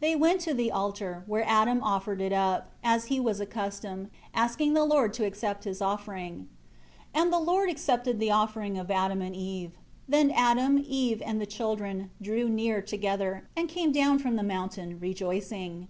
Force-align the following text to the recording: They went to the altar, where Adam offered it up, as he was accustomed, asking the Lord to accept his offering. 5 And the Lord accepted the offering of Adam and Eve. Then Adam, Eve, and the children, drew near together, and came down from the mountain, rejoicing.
They 0.00 0.16
went 0.16 0.40
to 0.40 0.54
the 0.54 0.72
altar, 0.72 1.24
where 1.26 1.44
Adam 1.46 1.82
offered 1.82 2.22
it 2.22 2.32
up, 2.32 2.70
as 2.82 3.08
he 3.12 3.20
was 3.20 3.38
accustomed, 3.38 4.08
asking 4.32 4.72
the 4.72 4.82
Lord 4.86 5.12
to 5.12 5.26
accept 5.26 5.64
his 5.64 5.82
offering. 5.82 6.48
5 7.12 7.22
And 7.24 7.30
the 7.34 7.38
Lord 7.38 7.68
accepted 7.68 8.18
the 8.18 8.30
offering 8.30 8.78
of 8.78 8.90
Adam 8.90 9.20
and 9.20 9.36
Eve. 9.36 9.72
Then 10.08 10.30
Adam, 10.30 10.82
Eve, 10.88 11.20
and 11.22 11.38
the 11.38 11.44
children, 11.44 12.10
drew 12.22 12.48
near 12.48 12.80
together, 12.80 13.46
and 13.54 13.68
came 13.68 13.92
down 13.92 14.20
from 14.20 14.36
the 14.36 14.42
mountain, 14.42 14.98
rejoicing. 15.00 15.88